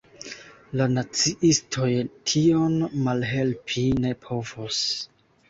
La 0.79 0.87
naciistoj 0.93 1.89
tion 2.31 2.81
malhelpi 3.09 3.85
ne 4.07 4.17
povos. 4.27 4.83